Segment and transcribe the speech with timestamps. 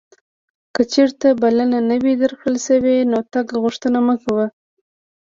[0.73, 4.45] که چیرته بلنه نه وې درکړل شوې نو د تګ غوښتنه مه کوه.